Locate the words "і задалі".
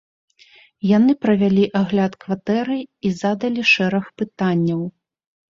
3.07-3.61